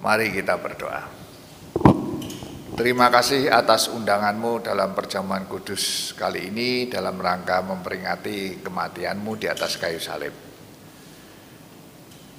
[0.00, 1.04] Mari kita berdoa.
[2.72, 9.76] Terima kasih atas undanganmu dalam perjamuan kudus kali ini dalam rangka memperingati kematianmu di atas
[9.76, 10.32] kayu salib.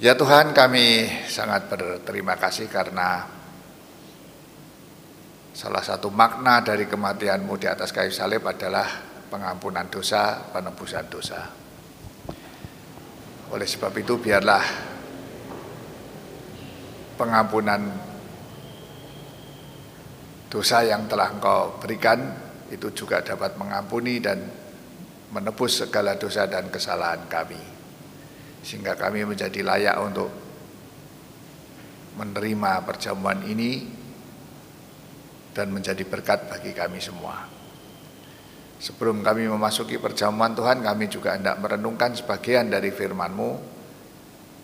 [0.02, 3.30] Ya Tuhan kami sangat berterima kasih karena
[5.54, 8.90] salah satu makna dari kematianmu di atas kayu salib adalah
[9.30, 11.46] pengampunan dosa, penebusan dosa.
[13.54, 14.91] Oleh sebab itu biarlah
[17.22, 17.86] pengampunan
[20.50, 22.18] dosa yang telah engkau berikan
[22.74, 24.42] itu juga dapat mengampuni dan
[25.30, 27.62] menebus segala dosa dan kesalahan kami
[28.66, 30.30] sehingga kami menjadi layak untuk
[32.18, 33.86] menerima perjamuan ini
[35.54, 37.48] dan menjadi berkat bagi kami semua.
[38.82, 43.71] Sebelum kami memasuki perjamuan Tuhan, kami juga hendak merenungkan sebagian dari firman-Mu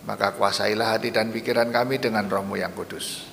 [0.09, 3.29] maka kuasailah hati dan pikiran kami dengan rohmu yang kudus.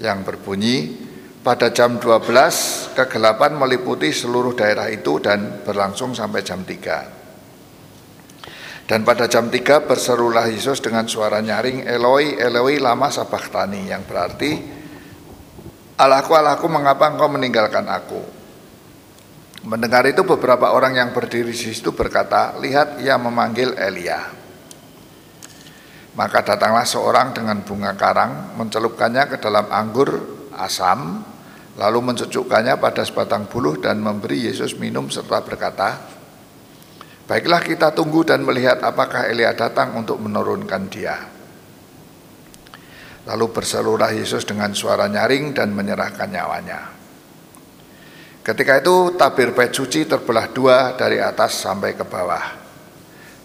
[0.00, 0.96] Yang berbunyi
[1.44, 7.24] pada jam 12 kegelapan meliputi seluruh daerah itu dan berlangsung sampai jam 3.
[8.84, 14.60] Dan pada jam 3 berserulah Yesus dengan suara nyaring Eloi Eloi lama sabachthani yang berarti
[15.94, 18.43] Allahku Allahku mengapa engkau meninggalkan aku
[19.64, 24.20] Mendengar itu beberapa orang yang berdiri di situ berkata, lihat ia memanggil Elia.
[26.14, 30.20] Maka datanglah seorang dengan bunga karang, mencelupkannya ke dalam anggur
[30.52, 31.24] asam,
[31.80, 36.12] lalu mencucukkannya pada sebatang buluh dan memberi Yesus minum serta berkata,
[37.24, 41.16] Baiklah kita tunggu dan melihat apakah Elia datang untuk menurunkan dia.
[43.24, 46.93] Lalu berseluruh Yesus dengan suara nyaring dan menyerahkan nyawanya.
[48.44, 52.60] Ketika itu tabir bait suci terbelah dua dari atas sampai ke bawah.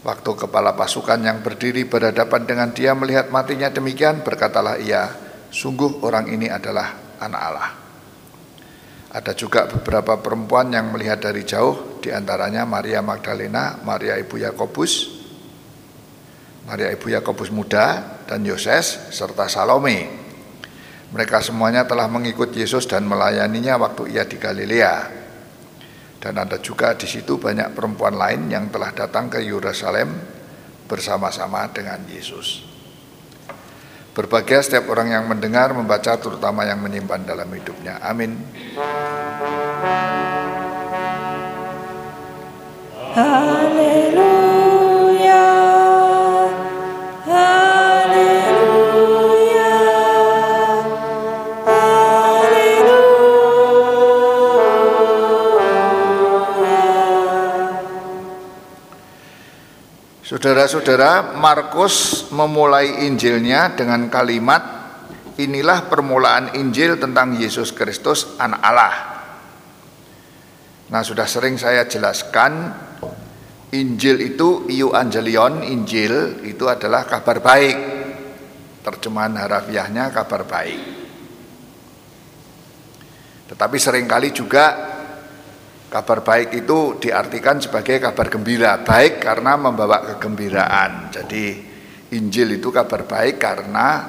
[0.03, 5.07] Waktu kepala pasukan yang berdiri berhadapan dengan dia melihat matinya demikian, berkatalah ia,
[5.55, 7.71] sungguh orang ini adalah anak Allah.
[9.15, 15.15] Ada juga beberapa perempuan yang melihat dari jauh, di antaranya Maria Magdalena, Maria Ibu Yakobus,
[16.67, 20.18] Maria Ibu Yakobus muda, dan Yoses, serta Salome
[21.09, 24.95] mereka semuanya telah mengikut Yesus dan melayaninya waktu ia di Galilea.
[26.19, 30.13] Dan ada juga di situ banyak perempuan lain yang telah datang ke Yerusalem
[30.85, 32.67] bersama-sama dengan Yesus.
[34.13, 38.03] Berbahagia setiap orang yang mendengar, membaca, terutama yang menyimpan dalam hidupnya.
[38.03, 38.35] Amin.
[60.49, 64.81] Saudara-saudara, Markus memulai Injilnya dengan kalimat
[65.37, 68.95] inilah permulaan Injil tentang Yesus Kristus anak Allah.
[70.89, 72.65] Nah, sudah sering saya jelaskan
[73.77, 77.77] Injil itu iu angelion, Injil itu adalah kabar baik.
[78.81, 80.81] Terjemahan harafiahnya kabar baik.
[83.53, 84.88] Tetapi sering kali juga
[85.89, 91.09] Kabar baik itu diartikan sebagai kabar gembira, baik karena membawa kegembiraan.
[91.09, 91.45] Jadi
[92.13, 94.05] Injil itu kabar baik karena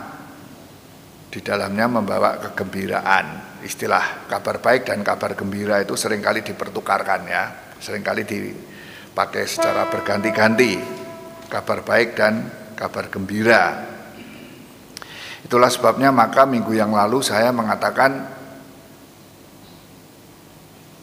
[1.33, 3.61] di dalamnya membawa kegembiraan.
[3.65, 7.45] Istilah kabar baik dan kabar gembira itu sering kali dipertukarkan ya,
[7.81, 10.77] sering kali dipakai secara berganti-ganti.
[11.49, 12.45] Kabar baik dan
[12.77, 13.89] kabar gembira.
[15.45, 18.40] Itulah sebabnya maka minggu yang lalu saya mengatakan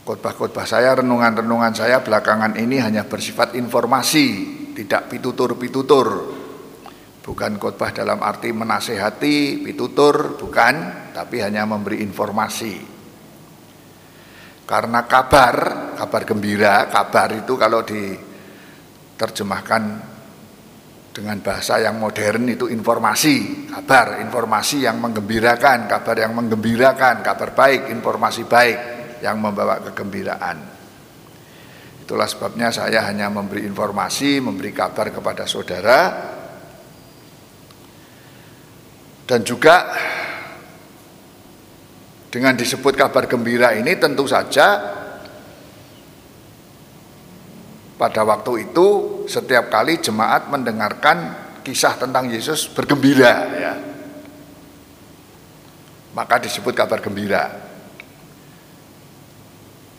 [0.07, 4.27] Khotbah-khotbah saya, renungan-renungan saya belakangan ini hanya bersifat informasi,
[4.71, 6.07] tidak pitutur-pitutur.
[7.19, 12.79] Bukan khotbah dalam arti menasehati, pitutur, bukan, tapi hanya memberi informasi.
[14.63, 15.55] Karena kabar,
[15.99, 19.83] kabar gembira, kabar itu kalau diterjemahkan
[21.11, 27.91] dengan bahasa yang modern itu informasi, kabar, informasi yang menggembirakan, kabar yang menggembirakan, kabar baik,
[27.91, 30.57] informasi baik yang membawa kegembiraan.
[32.07, 35.99] Itulah sebabnya saya hanya memberi informasi, memberi kabar kepada saudara
[39.27, 39.91] dan juga
[42.31, 44.95] dengan disebut kabar gembira ini tentu saja
[47.99, 48.87] pada waktu itu
[49.27, 51.35] setiap kali jemaat mendengarkan
[51.67, 53.73] kisah tentang Yesus bergembira ya.
[56.15, 57.66] Maka disebut kabar gembira.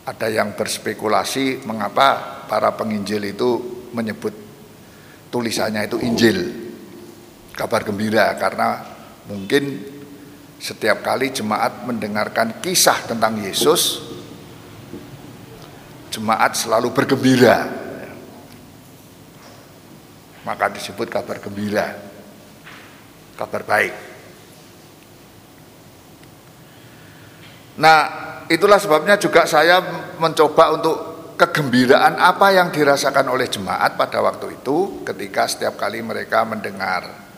[0.09, 3.49] Ada yang berspekulasi mengapa para penginjil itu
[3.93, 4.33] menyebut
[5.29, 6.49] tulisannya itu Injil,
[7.53, 8.89] kabar gembira karena
[9.29, 9.85] mungkin
[10.57, 14.01] setiap kali jemaat mendengarkan kisah tentang Yesus,
[16.09, 17.69] jemaat selalu bergembira.
[20.41, 21.93] Maka disebut kabar gembira,
[23.37, 23.93] kabar baik.
[27.77, 29.79] Nah, itulah sebabnya juga saya
[30.17, 30.97] mencoba untuk
[31.39, 37.29] kegembiraan apa yang dirasakan oleh jemaat pada waktu itu ketika setiap kali mereka mendengar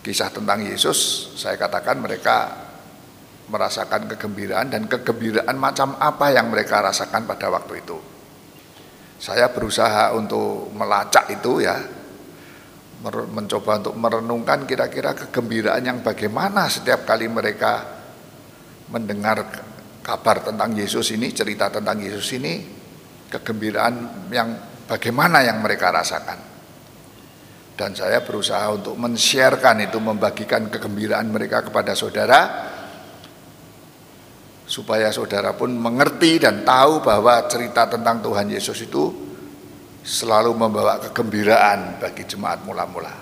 [0.00, 2.50] kisah tentang Yesus, saya katakan mereka
[3.52, 7.98] merasakan kegembiraan dan kegembiraan macam apa yang mereka rasakan pada waktu itu.
[9.22, 11.78] Saya berusaha untuk melacak itu ya,
[13.30, 17.86] mencoba untuk merenungkan kira-kira kegembiraan yang bagaimana setiap kali mereka
[18.90, 19.46] mendengar
[20.02, 22.60] kabar tentang Yesus ini, cerita tentang Yesus ini,
[23.30, 24.48] kegembiraan yang
[24.84, 26.50] bagaimana yang mereka rasakan.
[27.72, 32.40] Dan saya berusaha untuk men-sharekan itu, membagikan kegembiraan mereka kepada saudara,
[34.68, 39.08] supaya saudara pun mengerti dan tahu bahwa cerita tentang Tuhan Yesus itu
[40.02, 43.14] selalu membawa kegembiraan bagi jemaat mula-mula.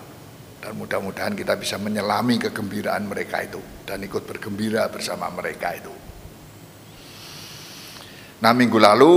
[0.61, 6.00] Dan mudah-mudahan kita bisa menyelami kegembiraan mereka itu dan ikut bergembira bersama mereka itu.
[8.41, 9.13] Nah minggu lalu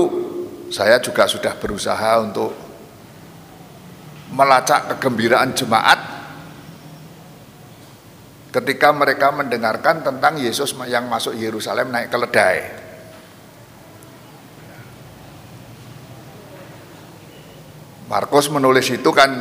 [0.67, 2.51] saya juga sudah berusaha untuk
[4.35, 5.99] melacak kegembiraan jemaat
[8.51, 12.83] ketika mereka mendengarkan tentang Yesus yang masuk Yerusalem naik keledai.
[18.11, 19.31] Markus menulis itu kan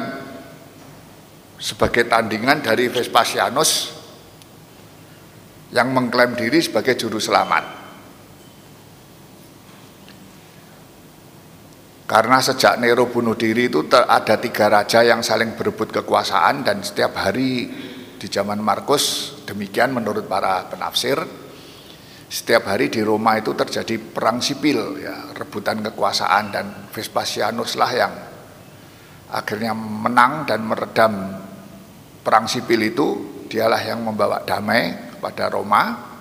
[1.61, 3.93] sebagai tandingan dari Vespasianus
[5.75, 7.82] yang mengklaim diri sebagai juru selamat.
[12.05, 17.17] Karena sejak Nero bunuh diri itu ada tiga raja yang saling berebut kekuasaan dan setiap
[17.17, 17.71] hari
[18.19, 21.19] di zaman Markus demikian menurut para penafsir
[22.33, 28.13] setiap hari di Roma itu terjadi perang sipil ya rebutan kekuasaan dan Vespasianus lah yang
[29.29, 31.13] akhirnya menang dan meredam
[32.25, 33.09] perang sipil itu.
[33.53, 36.12] Dialah yang membawa damai kepada Roma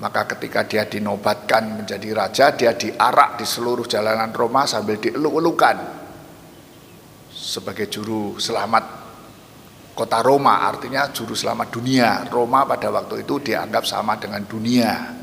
[0.00, 5.76] maka ketika dia dinobatkan menjadi raja, dia diarak di seluruh jalanan Roma sambil dieluk-elukan
[7.32, 8.84] sebagai juru selamat
[9.92, 12.24] kota Roma, artinya juru selamat dunia.
[12.32, 15.20] Roma pada waktu itu dianggap sama dengan dunia.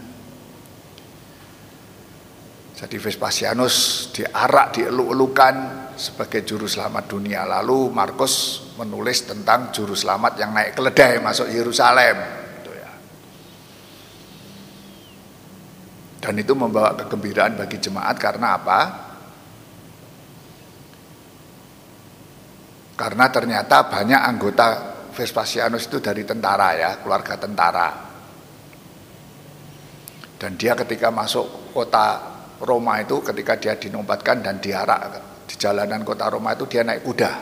[2.79, 5.55] Jadi Vespasianus diarak, dieluk-elukan
[5.99, 7.43] sebagai juru selamat dunia.
[7.43, 12.47] Lalu Markus menulis tentang juru selamat yang naik keledai masuk Yerusalem.
[16.29, 18.79] Dan itu membawa kegembiraan bagi jemaat karena apa?
[22.93, 24.67] Karena ternyata banyak anggota
[25.09, 27.89] Vespasianus itu dari tentara ya, keluarga tentara.
[30.37, 32.21] Dan dia ketika masuk kota
[32.61, 35.17] Roma itu ketika dia dinobatkan dan diarak
[35.49, 37.33] di jalanan kota Roma itu dia naik kuda.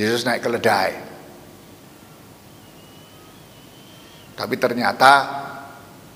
[0.00, 0.96] Yesus naik keledai.
[4.40, 5.12] Tapi ternyata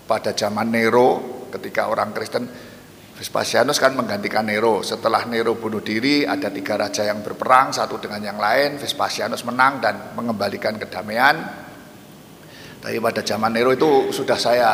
[0.09, 2.49] pada zaman Nero ketika orang Kristen
[3.19, 4.79] Vespasianus kan menggantikan Nero.
[4.87, 8.79] Setelah Nero bunuh diri ada tiga raja yang berperang satu dengan yang lain.
[8.79, 11.35] Vespasianus menang dan mengembalikan kedamaian.
[12.79, 14.71] Tapi pada zaman Nero itu sudah saya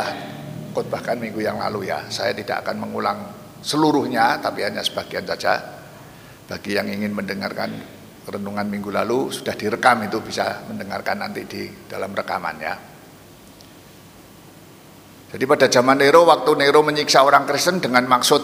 [0.77, 2.05] khotbahkan minggu yang lalu ya.
[2.13, 3.19] Saya tidak akan mengulang
[3.65, 5.81] seluruhnya tapi hanya sebagian saja.
[6.45, 7.73] Bagi yang ingin mendengarkan
[8.29, 12.94] renungan minggu lalu sudah direkam itu bisa mendengarkan nanti di dalam rekaman ya.
[15.35, 18.39] Jadi pada zaman Nero, waktu Nero menyiksa orang Kristen dengan maksud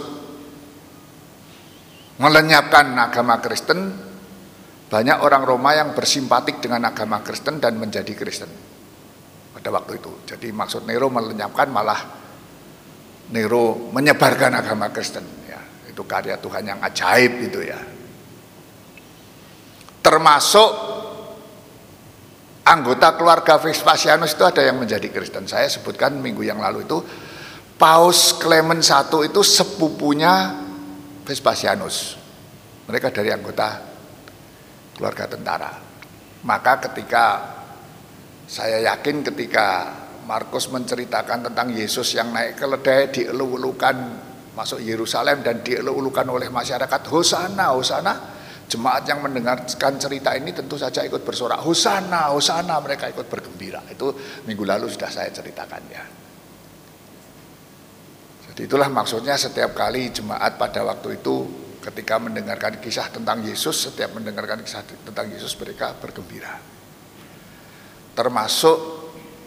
[2.19, 3.95] melenyapkan agama Kristen,
[4.91, 8.51] banyak orang Roma yang bersimpatik dengan agama Kristen dan menjadi Kristen
[9.55, 10.27] pada waktu itu.
[10.35, 12.01] Jadi maksud Nero melenyapkan malah
[13.31, 15.47] Nero menyebarkan agama Kristen.
[15.47, 17.79] Ya, itu karya Tuhan yang ajaib itu ya.
[20.03, 20.90] Termasuk
[22.71, 25.51] anggota keluarga Vespasianus itu ada yang menjadi Kristen.
[25.51, 27.03] Saya sebutkan minggu yang lalu itu
[27.75, 30.55] Paus Clement I itu sepupunya
[31.27, 32.15] Vespasianus.
[32.87, 33.83] Mereka dari anggota
[34.95, 35.71] keluarga tentara.
[36.47, 37.25] Maka ketika
[38.47, 39.67] saya yakin ketika
[40.27, 43.97] Markus menceritakan tentang Yesus yang naik keledai dielu-elukan
[44.55, 48.15] masuk Yerusalem dan dielu-elukan oleh masyarakat Hosana, Hosana
[48.71, 51.59] jemaat yang mendengarkan cerita ini tentu saja ikut bersorak.
[51.67, 53.83] Hosana, Hosana mereka ikut bergembira.
[53.91, 54.15] Itu
[54.47, 56.05] minggu lalu sudah saya ceritakan ya.
[58.51, 61.37] Jadi itulah maksudnya setiap kali jemaat pada waktu itu
[61.83, 66.55] ketika mendengarkan kisah tentang Yesus setiap mendengarkan kisah tentang Yesus mereka bergembira.
[68.15, 68.79] Termasuk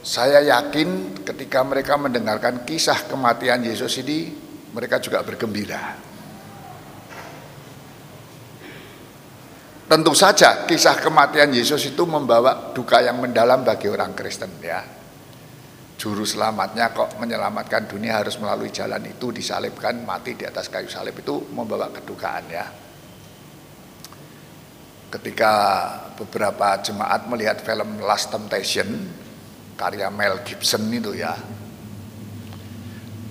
[0.04, 4.36] saya yakin ketika mereka mendengarkan kisah kematian Yesus ini
[4.76, 6.13] mereka juga bergembira
[9.94, 14.82] Tentu saja kisah kematian Yesus itu membawa duka yang mendalam bagi orang Kristen ya.
[16.02, 21.14] Juru selamatnya kok menyelamatkan dunia harus melalui jalan itu disalibkan mati di atas kayu salib
[21.22, 22.66] itu membawa kedukaan ya.
[25.14, 25.54] Ketika
[26.18, 28.90] beberapa jemaat melihat film Last Temptation
[29.78, 31.38] karya Mel Gibson itu ya.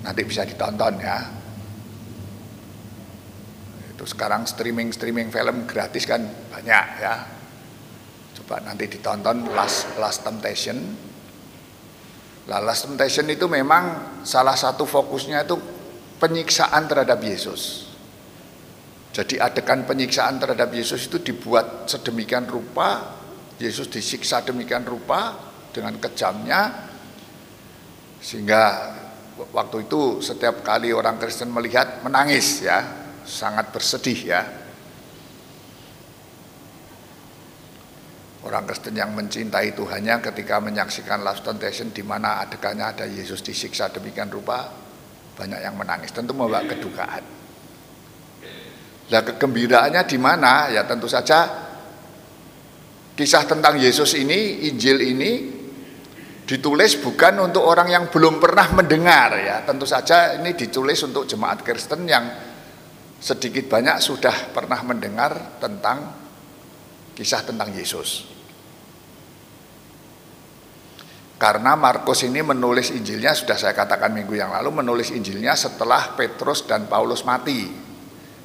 [0.06, 1.42] Nanti bisa ditonton ya
[4.02, 6.26] itu sekarang streaming-streaming film gratis kan
[6.62, 7.14] banyak ya.
[8.38, 10.78] Coba nanti ditonton Last, Last Temptation.
[12.46, 15.58] Lah Last Temptation itu memang salah satu fokusnya itu
[16.22, 17.90] penyiksaan terhadap Yesus.
[19.10, 23.18] Jadi adegan penyiksaan terhadap Yesus itu dibuat sedemikian rupa,
[23.58, 25.34] Yesus disiksa demikian rupa
[25.74, 26.88] dengan kejamnya,
[28.22, 28.62] sehingga
[29.52, 32.80] waktu itu setiap kali orang Kristen melihat menangis ya,
[33.26, 34.61] sangat bersedih ya.
[38.52, 43.88] Orang Kristen yang mencintai Tuhannya ketika menyaksikan Last Temptation di mana adegannya ada Yesus disiksa
[43.88, 44.68] demikian rupa,
[45.40, 46.12] banyak yang menangis.
[46.12, 47.24] Tentu membawa kedukaan.
[49.08, 50.68] Nah kegembiraannya di mana?
[50.68, 51.48] Ya tentu saja
[53.16, 55.32] kisah tentang Yesus ini, Injil ini
[56.44, 59.64] ditulis bukan untuk orang yang belum pernah mendengar ya.
[59.64, 62.28] Tentu saja ini ditulis untuk jemaat Kristen yang
[63.16, 66.20] sedikit banyak sudah pernah mendengar tentang
[67.16, 68.31] kisah tentang Yesus.
[71.42, 76.62] Karena Markus ini menulis Injilnya sudah saya katakan minggu yang lalu menulis Injilnya setelah Petrus
[76.70, 77.66] dan Paulus mati.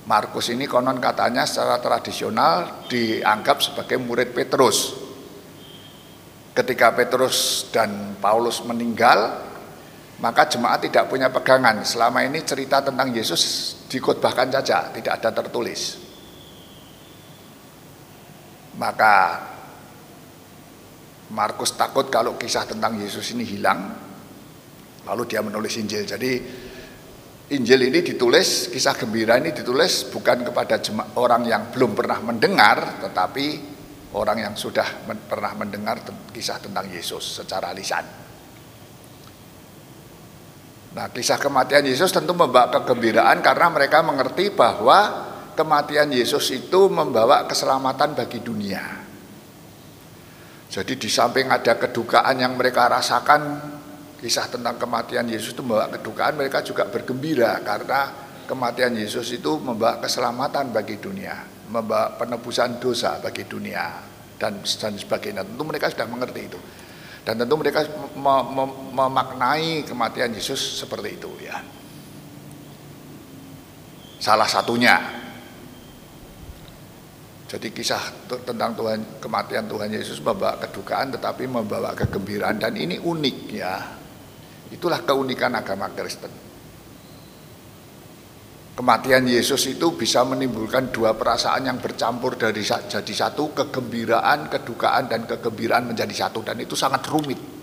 [0.10, 4.98] Markus ini konon katanya secara tradisional dianggap sebagai murid Petrus.
[6.58, 9.46] Ketika Petrus dan Paulus meninggal,
[10.18, 11.86] maka jemaat tidak punya pegangan.
[11.86, 16.02] Selama ini cerita tentang Yesus dikotbahkan saja, tidak ada tertulis.
[18.74, 19.14] Maka
[21.28, 23.92] Markus takut kalau kisah tentang Yesus ini hilang,
[25.04, 26.08] lalu dia menulis Injil.
[26.08, 26.32] Jadi
[27.48, 30.80] Injil ini ditulis, kisah gembira ini ditulis bukan kepada
[31.20, 33.46] orang yang belum pernah mendengar, tetapi
[34.16, 38.04] orang yang sudah pernah mendengar kisah tentang Yesus secara lisan.
[40.98, 47.46] Nah, kisah kematian Yesus tentu membawa kegembiraan karena mereka mengerti bahwa kematian Yesus itu membawa
[47.46, 48.97] keselamatan bagi dunia.
[50.68, 53.42] Jadi di samping ada kedukaan yang mereka rasakan,
[54.20, 58.12] kisah tentang kematian Yesus itu membawa kedukaan, mereka juga bergembira karena
[58.48, 61.40] kematian Yesus itu membawa keselamatan bagi dunia,
[61.72, 63.96] membawa penebusan dosa bagi dunia
[64.36, 65.48] dan dan sebagainya.
[65.48, 66.60] Tentu mereka sudah mengerti itu.
[67.28, 67.84] Dan tentu mereka
[68.96, 71.60] memaknai kematian Yesus seperti itu ya.
[74.20, 75.27] Salah satunya.
[77.48, 83.38] Jadi kisah tentang Tuhan kematian Tuhan Yesus membawa kedukaan tetapi membawa kegembiraan dan ini unik
[83.56, 83.76] ya.
[84.68, 86.28] Itulah keunikan agama Kristen.
[88.78, 95.26] Kematian Yesus itu bisa menimbulkan dua perasaan yang bercampur dari jadi satu, kegembiraan, kedukaan dan
[95.26, 97.57] kegembiraan menjadi satu dan itu sangat rumit.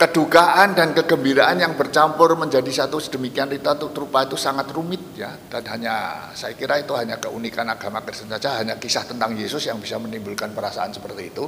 [0.00, 3.52] Kedukaan dan kegembiraan yang bercampur menjadi satu sedemikian
[3.92, 8.64] rupa itu sangat rumit ya dan hanya saya kira itu hanya keunikan agama Kristen saja
[8.64, 11.44] hanya kisah tentang Yesus yang bisa menimbulkan perasaan seperti itu.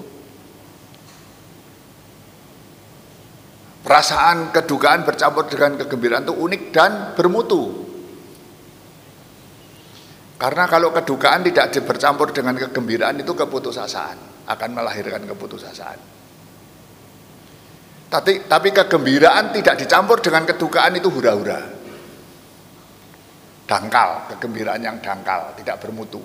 [3.80, 7.88] Perasaan kedukaan bercampur dengan kegembiraan itu unik dan bermutu.
[10.36, 16.11] Karena kalau kedukaan tidak bercampur dengan kegembiraan itu keputusasaan, akan melahirkan keputusasaan.
[18.12, 21.64] Tapi, tapi kegembiraan tidak dicampur dengan kedukaan itu hura-hura.
[23.64, 26.20] Dangkal, kegembiraan yang dangkal, tidak bermutu.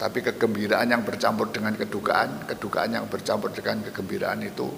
[0.00, 4.72] Tapi kegembiraan yang bercampur dengan kedukaan, kedukaan yang bercampur dengan kegembiraan itu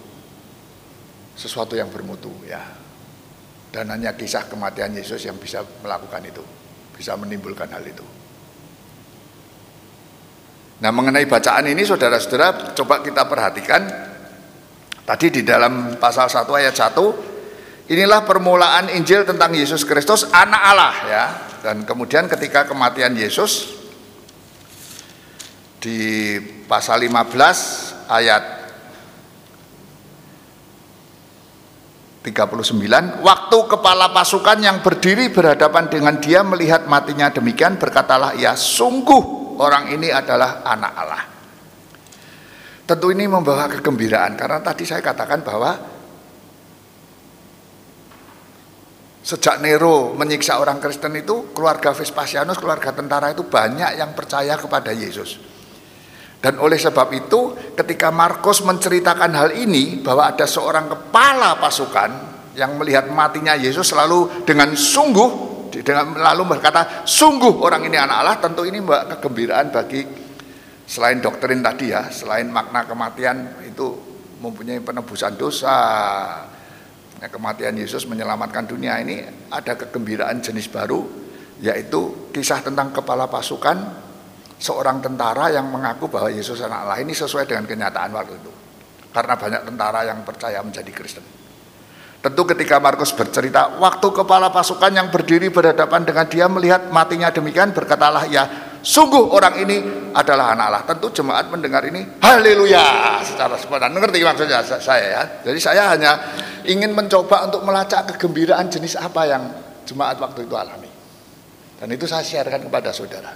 [1.39, 2.59] sesuatu yang bermutu ya.
[3.71, 6.43] Dan hanya kisah kematian Yesus yang bisa melakukan itu,
[6.91, 8.03] bisa menimbulkan hal itu.
[10.83, 13.83] Nah mengenai bacaan ini saudara-saudara coba kita perhatikan
[15.05, 20.95] Tadi di dalam pasal 1 ayat 1 Inilah permulaan Injil tentang Yesus Kristus anak Allah
[21.05, 21.25] ya.
[21.61, 23.69] Dan kemudian ketika kematian Yesus
[25.77, 28.45] Di pasal 15 ayat
[32.25, 39.61] 39 Waktu kepala pasukan yang berdiri berhadapan dengan dia melihat matinya demikian Berkatalah ia sungguh
[39.61, 41.34] orang ini adalah anak Allah
[42.85, 45.73] Tentu ini membawa kegembiraan Karena tadi saya katakan bahwa
[49.25, 54.93] Sejak Nero menyiksa orang Kristen itu Keluarga Vespasianus, keluarga tentara itu banyak yang percaya kepada
[54.93, 55.41] Yesus.
[56.45, 62.11] Dan oleh sebab itu ketika Markus menceritakan hal ini bahwa ada seorang kepala pasukan
[62.53, 68.37] yang melihat matinya Yesus selalu dengan sungguh dengan lalu berkata sungguh orang ini anak Allah
[68.39, 70.24] tentu ini kegembiraan bagi
[70.85, 73.97] selain doktrin tadi ya selain makna kematian itu
[74.41, 75.77] mempunyai penebusan dosa
[77.19, 81.25] ya, kematian Yesus menyelamatkan dunia ini ada kegembiraan jenis baru
[81.65, 84.05] yaitu kisah tentang kepala pasukan
[84.59, 88.53] seorang tentara yang mengaku bahwa Yesus anak Allah ini sesuai dengan kenyataan waktu itu.
[89.15, 91.23] Karena banyak tentara yang percaya menjadi Kristen.
[92.25, 97.77] Tentu ketika Markus bercerita, waktu kepala pasukan yang berdiri berhadapan dengan dia melihat matinya demikian,
[97.77, 98.49] berkatalah ya,
[98.85, 99.77] sungguh orang ini
[100.13, 100.83] adalah anak Allah.
[100.85, 103.97] Tentu jemaat mendengar ini, haleluya, secara spontan.
[103.97, 105.23] Ngerti maksudnya saya ya.
[105.43, 106.13] Jadi saya hanya
[106.69, 109.43] ingin mencoba untuk melacak kegembiraan jenis apa yang
[109.89, 110.93] jemaat waktu itu alami.
[111.81, 113.33] Dan itu saya sharekan kepada saudara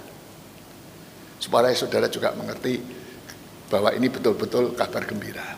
[1.39, 2.83] supaya saudara juga mengerti
[3.71, 5.55] bahwa ini betul-betul kabar gembira.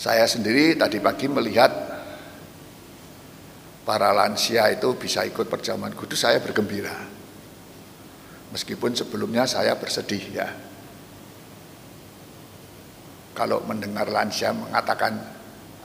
[0.00, 1.70] Saya sendiri tadi pagi melihat
[3.86, 7.11] para lansia itu bisa ikut perjamuan kudus, saya bergembira.
[8.52, 10.48] Meskipun sebelumnya saya bersedih ya.
[13.32, 15.16] Kalau mendengar lansia mengatakan,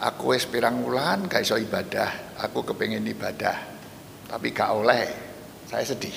[0.04, 3.56] aku es pirang wulan gak iso ibadah, aku kepengen ibadah,
[4.28, 5.08] tapi gak oleh,
[5.64, 6.12] saya sedih.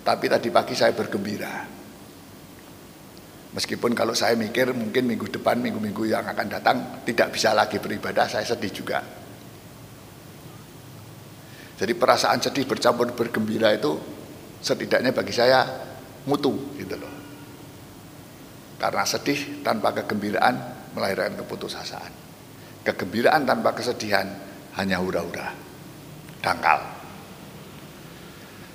[0.00, 1.68] Tetapi tadi pagi saya bergembira.
[3.52, 8.24] Meskipun kalau saya mikir mungkin minggu depan, minggu-minggu yang akan datang tidak bisa lagi beribadah,
[8.24, 9.04] saya sedih juga.
[11.76, 14.15] Jadi perasaan sedih bercampur bergembira itu
[14.66, 15.62] setidaknya bagi saya
[16.26, 17.14] mutu gitu loh.
[18.82, 22.12] Karena sedih tanpa kegembiraan melahirkan keputusasaan.
[22.82, 24.26] Kegembiraan tanpa kesedihan
[24.74, 25.54] hanya hura-hura,
[26.42, 26.82] dangkal.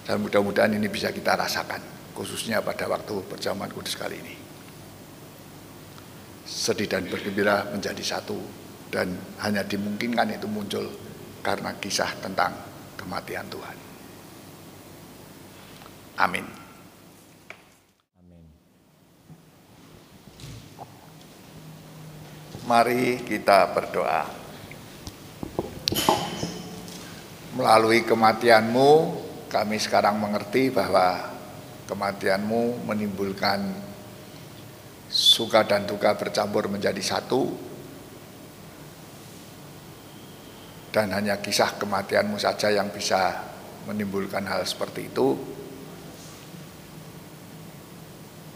[0.08, 4.36] Dan mudah-mudahan ini bisa kita rasakan, khususnya pada waktu perjamuan kudus kali ini.
[6.44, 8.36] Sedih dan bergembira menjadi satu,
[8.92, 10.84] dan hanya dimungkinkan itu muncul
[11.46, 12.52] karena kisah tentang
[13.00, 13.91] kematian Tuhan.
[16.22, 16.46] Amin.
[22.70, 24.30] Mari kita berdoa.
[27.58, 28.90] Melalui kematianmu,
[29.50, 31.26] kami sekarang mengerti bahwa
[31.90, 33.74] kematianmu menimbulkan
[35.10, 37.52] suka dan duka bercampur menjadi satu
[40.96, 43.44] dan hanya kisah kematianmu saja yang bisa
[43.90, 45.36] menimbulkan hal seperti itu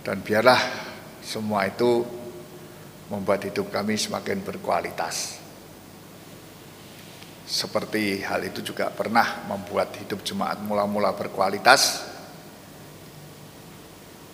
[0.06, 0.62] dan biarlah
[1.26, 2.06] semua itu
[3.10, 5.42] membuat hidup kami semakin berkualitas.
[7.46, 12.06] Seperti hal itu juga pernah membuat hidup jemaat mula-mula berkualitas,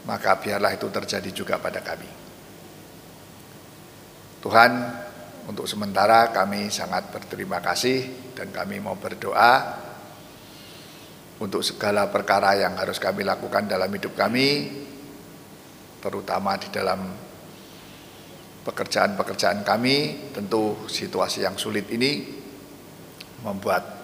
[0.03, 2.07] maka biarlah itu terjadi juga pada kami.
[4.43, 4.71] Tuhan,
[5.47, 9.79] untuk sementara kami sangat berterima kasih dan kami mau berdoa
[11.39, 14.47] untuk segala perkara yang harus kami lakukan dalam hidup kami,
[16.01, 17.05] terutama di dalam
[18.65, 22.41] pekerjaan-pekerjaan kami, tentu situasi yang sulit ini
[23.45, 24.01] membuat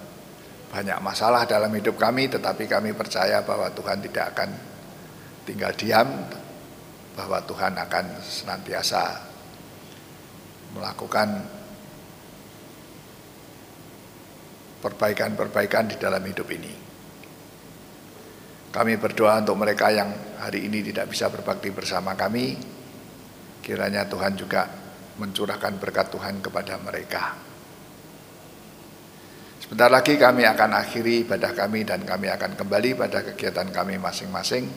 [0.70, 4.50] banyak masalah dalam hidup kami, tetapi kami percaya bahwa Tuhan tidak akan
[5.46, 6.10] tinggal diam,
[7.18, 9.04] bahwa Tuhan akan senantiasa
[10.78, 11.30] melakukan
[14.82, 16.87] perbaikan-perbaikan di dalam hidup ini.
[18.78, 22.54] Kami berdoa untuk mereka yang hari ini tidak bisa berbakti bersama kami,
[23.66, 24.70] kiranya Tuhan juga
[25.18, 27.34] mencurahkan berkat Tuhan kepada mereka.
[29.66, 34.70] Sebentar lagi kami akan akhiri ibadah kami dan kami akan kembali pada kegiatan kami masing-masing.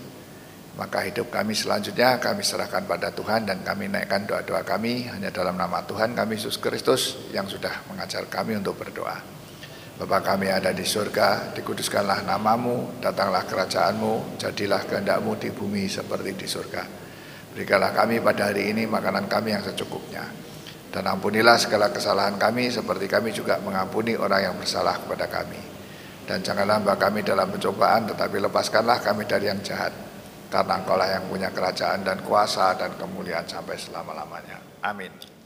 [0.80, 5.60] Maka hidup kami selanjutnya kami serahkan pada Tuhan dan kami naikkan doa-doa kami hanya dalam
[5.60, 9.39] nama Tuhan kami Yesus Kristus yang sudah mengajar kami untuk berdoa.
[10.00, 16.48] Bapa kami ada di surga, dikuduskanlah namamu, datanglah kerajaanmu, jadilah kehendakmu di bumi seperti di
[16.48, 16.82] surga.
[17.52, 20.24] Berikanlah kami pada hari ini makanan kami yang secukupnya.
[20.88, 25.60] Dan ampunilah segala kesalahan kami seperti kami juga mengampuni orang yang bersalah kepada kami.
[26.24, 29.92] Dan janganlah hamba kami dalam pencobaan tetapi lepaskanlah kami dari yang jahat
[30.50, 34.80] karena engkau lah yang punya kerajaan dan kuasa dan kemuliaan sampai selama-lamanya.
[34.80, 35.39] Amin.